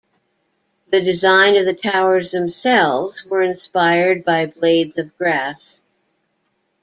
[0.89, 5.83] The design of the towers themselves were inspired by blades of grass.